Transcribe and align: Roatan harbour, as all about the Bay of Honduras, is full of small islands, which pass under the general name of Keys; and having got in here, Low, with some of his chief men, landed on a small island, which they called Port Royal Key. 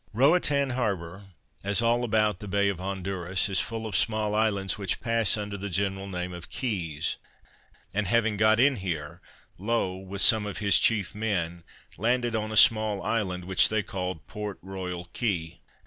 Roatan 0.13 0.71
harbour, 0.71 1.25
as 1.63 1.79
all 1.79 2.03
about 2.03 2.39
the 2.39 2.47
Bay 2.47 2.69
of 2.69 2.79
Honduras, 2.79 3.47
is 3.49 3.59
full 3.59 3.85
of 3.85 3.95
small 3.95 4.33
islands, 4.33 4.75
which 4.75 4.99
pass 4.99 5.37
under 5.37 5.57
the 5.57 5.69
general 5.69 6.07
name 6.07 6.33
of 6.33 6.49
Keys; 6.49 7.17
and 7.93 8.07
having 8.07 8.35
got 8.35 8.59
in 8.59 8.77
here, 8.77 9.21
Low, 9.59 9.95
with 9.95 10.23
some 10.23 10.47
of 10.47 10.57
his 10.57 10.79
chief 10.79 11.13
men, 11.13 11.63
landed 11.99 12.35
on 12.35 12.51
a 12.51 12.57
small 12.57 13.03
island, 13.03 13.45
which 13.45 13.69
they 13.69 13.83
called 13.83 14.25
Port 14.25 14.57
Royal 14.63 15.05
Key. 15.13 15.59